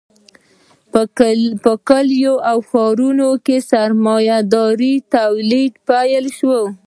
[1.63, 6.59] په کلیو او ښارونو کې سرمایه داري تولید پیل شو.